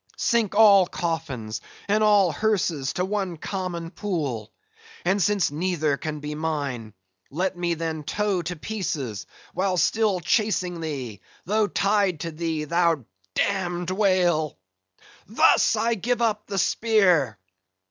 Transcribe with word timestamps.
Sink 0.17 0.55
all 0.55 0.87
coffins 0.87 1.61
and 1.87 2.03
all 2.03 2.31
hearses 2.31 2.93
to 2.93 3.05
one 3.05 3.37
common 3.37 3.91
pool! 3.91 4.51
and 5.05 5.21
since 5.21 5.51
neither 5.51 5.95
can 5.95 6.19
be 6.21 6.33
mine, 6.33 6.95
let 7.29 7.55
me 7.55 7.75
then 7.75 8.01
tow 8.01 8.41
to 8.41 8.55
pieces, 8.55 9.27
while 9.53 9.77
still 9.77 10.19
chasing 10.19 10.81
thee, 10.81 11.21
though 11.45 11.67
tied 11.67 12.21
to 12.21 12.31
thee, 12.31 12.63
thou 12.63 13.05
damned 13.35 13.91
whale! 13.91 14.57
Thus, 15.27 15.75
I 15.75 15.93
give 15.93 16.19
up 16.19 16.47
the 16.47 16.57
spear!" 16.57 17.37